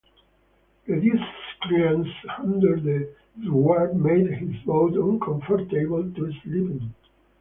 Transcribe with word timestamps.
Reduced 0.87 1.21
clearance 1.61 2.07
under 2.39 2.77
the 2.79 3.13
thwart 3.45 3.95
made 3.95 4.25
this 4.31 4.59
boat 4.65 4.93
uncomfortable 4.93 6.11
to 6.15 6.31
sleep 6.41 6.71
in. 6.71 6.95